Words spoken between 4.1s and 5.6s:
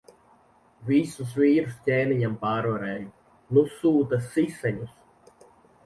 siseņus.